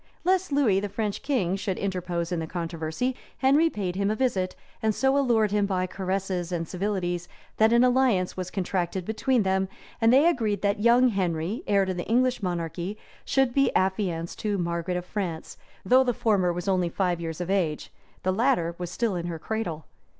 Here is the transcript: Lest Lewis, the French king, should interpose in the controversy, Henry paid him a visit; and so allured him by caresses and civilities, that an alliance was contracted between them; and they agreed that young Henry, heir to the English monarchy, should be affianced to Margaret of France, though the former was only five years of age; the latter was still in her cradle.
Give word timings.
Lest 0.23 0.51
Lewis, 0.51 0.81
the 0.81 0.89
French 0.89 1.21
king, 1.21 1.55
should 1.55 1.77
interpose 1.77 2.31
in 2.31 2.39
the 2.39 2.47
controversy, 2.47 3.15
Henry 3.37 3.69
paid 3.69 3.95
him 3.95 4.09
a 4.09 4.15
visit; 4.15 4.55
and 4.81 4.95
so 4.95 5.15
allured 5.15 5.51
him 5.51 5.67
by 5.67 5.85
caresses 5.85 6.51
and 6.51 6.67
civilities, 6.67 7.27
that 7.57 7.71
an 7.71 7.83
alliance 7.83 8.35
was 8.35 8.49
contracted 8.49 9.05
between 9.05 9.43
them; 9.43 9.69
and 10.01 10.11
they 10.11 10.27
agreed 10.27 10.63
that 10.63 10.79
young 10.79 11.09
Henry, 11.09 11.61
heir 11.67 11.85
to 11.85 11.93
the 11.93 12.07
English 12.07 12.41
monarchy, 12.41 12.97
should 13.25 13.53
be 13.53 13.71
affianced 13.75 14.39
to 14.39 14.57
Margaret 14.57 14.97
of 14.97 15.05
France, 15.05 15.55
though 15.85 16.03
the 16.03 16.15
former 16.15 16.51
was 16.51 16.67
only 16.67 16.89
five 16.89 17.21
years 17.21 17.39
of 17.39 17.51
age; 17.51 17.91
the 18.23 18.33
latter 18.33 18.73
was 18.79 18.89
still 18.89 19.15
in 19.15 19.27
her 19.27 19.37
cradle. 19.37 19.85